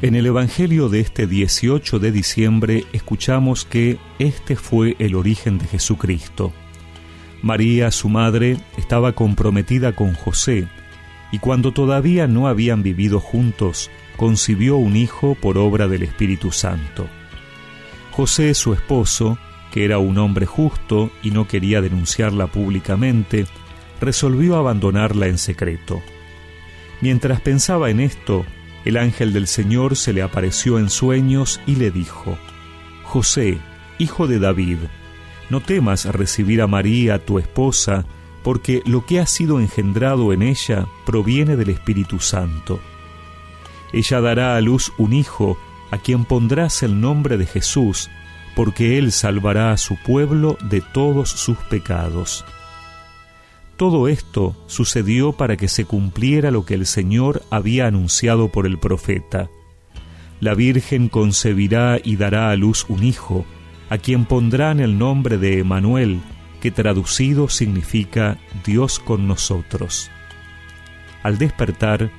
[0.00, 5.66] En el Evangelio de este 18 de diciembre escuchamos que este fue el origen de
[5.66, 6.52] Jesucristo.
[7.42, 10.68] María, su madre, estaba comprometida con José,
[11.32, 17.08] y cuando todavía no habían vivido juntos, concibió un hijo por obra del Espíritu Santo.
[18.12, 19.36] José, su esposo,
[19.72, 23.46] que era un hombre justo y no quería denunciarla públicamente,
[24.00, 26.00] resolvió abandonarla en secreto.
[27.00, 28.46] Mientras pensaba en esto,
[28.88, 32.38] el ángel del Señor se le apareció en sueños y le dijo,
[33.04, 33.58] José,
[33.98, 34.78] hijo de David,
[35.50, 38.06] no temas recibir a María, tu esposa,
[38.42, 42.80] porque lo que ha sido engendrado en ella proviene del Espíritu Santo.
[43.92, 45.58] Ella dará a luz un hijo,
[45.90, 48.08] a quien pondrás el nombre de Jesús,
[48.56, 52.46] porque él salvará a su pueblo de todos sus pecados.
[53.78, 58.76] Todo esto sucedió para que se cumpliera lo que el Señor había anunciado por el
[58.76, 59.50] profeta.
[60.40, 63.46] La Virgen concebirá y dará a luz un hijo,
[63.88, 66.20] a quien pondrán el nombre de Emanuel,
[66.60, 70.10] que traducido significa Dios con nosotros.
[71.22, 72.10] Al despertar,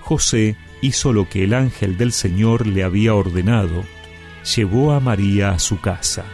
[0.00, 3.84] José hizo lo que el ángel del Señor le había ordenado,
[4.56, 6.24] llevó a María a su casa.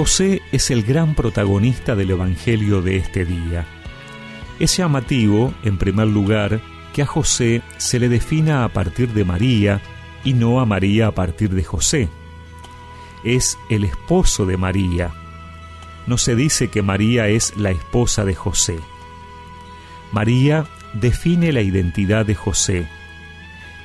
[0.00, 3.66] José es el gran protagonista del Evangelio de este día.
[4.58, 6.62] Es llamativo, en primer lugar,
[6.94, 9.82] que a José se le defina a partir de María
[10.24, 12.08] y no a María a partir de José.
[13.24, 15.10] Es el esposo de María.
[16.06, 18.78] No se dice que María es la esposa de José.
[20.12, 22.88] María define la identidad de José.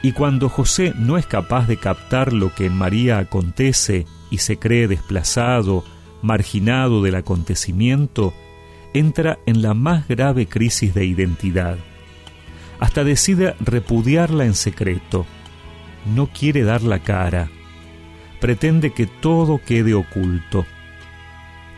[0.02, 4.58] Y cuando José no es capaz de captar lo que en María acontece y se
[4.58, 5.84] cree desplazado,
[6.26, 8.34] marginado del acontecimiento,
[8.94, 11.78] entra en la más grave crisis de identidad.
[12.80, 15.26] Hasta decide repudiarla en secreto.
[16.14, 17.50] No quiere dar la cara.
[18.42, 20.66] Pretende que todo quede oculto.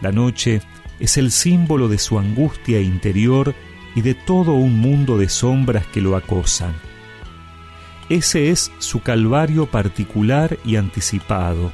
[0.01, 0.61] La noche
[0.99, 3.53] es el símbolo de su angustia interior
[3.95, 6.73] y de todo un mundo de sombras que lo acosan.
[8.09, 11.73] Ese es su calvario particular y anticipado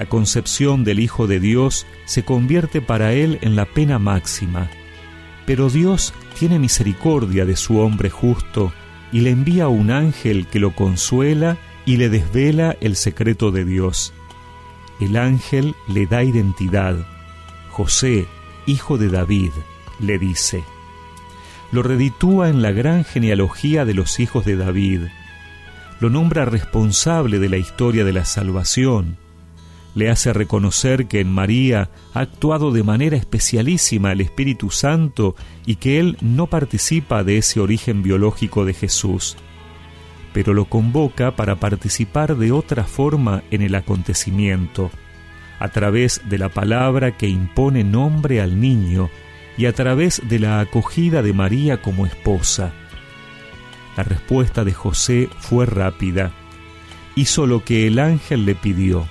[0.00, 4.70] la concepción del Hijo de Dios se convierte para él en la pena máxima.
[5.44, 8.72] Pero Dios tiene misericordia de su hombre justo
[9.12, 14.14] y le envía un ángel que lo consuela y le desvela el secreto de Dios.
[15.00, 16.96] El ángel le da identidad.
[17.68, 18.26] José,
[18.64, 19.50] hijo de David,
[19.98, 20.64] le dice.
[21.72, 25.02] Lo reditúa en la gran genealogía de los hijos de David.
[26.00, 29.18] Lo nombra responsable de la historia de la salvación
[29.94, 35.34] le hace reconocer que en María ha actuado de manera especialísima el Espíritu Santo
[35.66, 39.36] y que Él no participa de ese origen biológico de Jesús,
[40.32, 44.90] pero lo convoca para participar de otra forma en el acontecimiento,
[45.58, 49.10] a través de la palabra que impone nombre al niño
[49.58, 52.72] y a través de la acogida de María como esposa.
[53.96, 56.30] La respuesta de José fue rápida.
[57.16, 59.06] Hizo lo que el ángel le pidió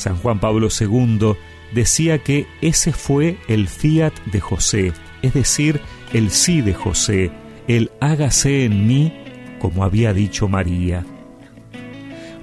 [0.00, 1.34] San Juan Pablo II
[1.74, 5.78] decía que ese fue el fiat de José, es decir,
[6.14, 7.30] el sí de José,
[7.68, 9.12] el hágase en mí
[9.60, 11.04] como había dicho María.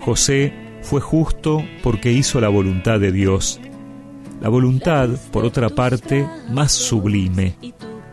[0.01, 0.53] José
[0.83, 3.59] fue justo porque hizo la voluntad de Dios.
[4.39, 7.55] La voluntad, por otra parte, más sublime,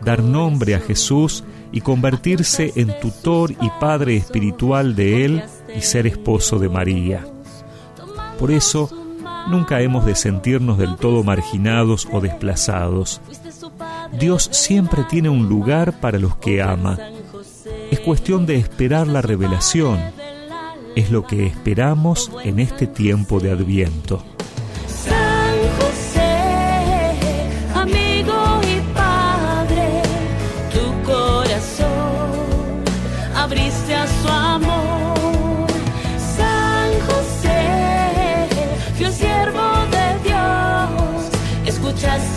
[0.03, 5.43] dar nombre a Jesús y convertirse en tutor y padre espiritual de Él
[5.77, 7.27] y ser esposo de María.
[8.39, 9.04] Por eso,
[9.47, 13.21] nunca hemos de sentirnos del todo marginados o desplazados.
[14.19, 16.97] Dios siempre tiene un lugar para los que ama.
[17.91, 19.99] Es cuestión de esperar la revelación.
[20.95, 24.23] Es lo que esperamos en este tiempo de Adviento.
[30.71, 32.83] tu corazón
[33.35, 34.27] abriste a su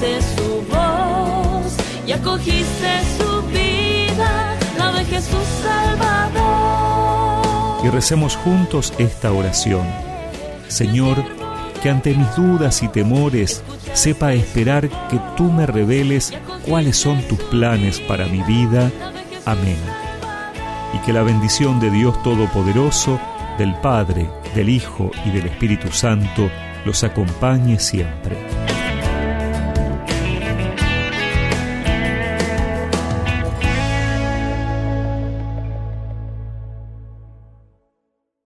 [0.01, 1.75] su voz
[2.07, 7.45] y acogiste su vida, la de Jesús Salvador.
[7.85, 9.85] Y recemos juntos esta oración.
[10.69, 11.17] Señor,
[11.83, 16.33] que ante mis dudas y temores sepa esperar que tú me reveles
[16.65, 18.93] cuáles son tus planes para mi vida.
[19.47, 19.79] Amén.
[20.95, 23.19] Y que la bendición de Dios Todopoderoso,
[23.59, 26.49] del Padre, del Hijo y del Espíritu Santo
[26.85, 28.48] los acompañe siempre.